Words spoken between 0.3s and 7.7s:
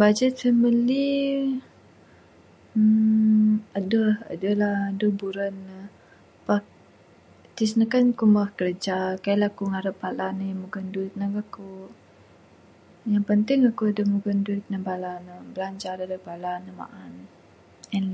sien, mung ni, uhh aduh lah aduh buran ne. Pak, tik